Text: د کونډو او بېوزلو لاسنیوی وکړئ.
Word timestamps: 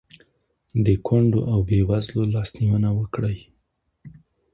د 0.85 0.87
کونډو 1.05 1.41
او 1.51 1.59
بېوزلو 1.67 2.21
لاسنیوی 2.33 2.89
وکړئ. 2.95 3.37